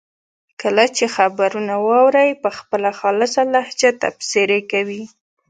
کله 0.61 0.85
چې 0.95 1.05
خبرونه 1.15 1.73
واوري 1.87 2.29
په 2.43 2.49
خپله 2.57 2.89
خالصه 2.99 3.41
لهجه 3.53 3.89
تبصرې 4.01 4.59
کوي. 4.71 5.03